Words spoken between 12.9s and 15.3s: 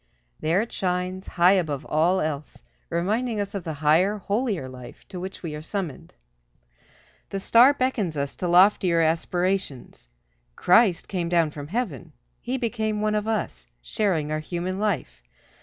one of us, sharing our human life.